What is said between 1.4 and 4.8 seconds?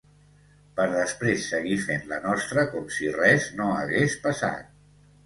seguir fent la nostra com si res no hagués passat.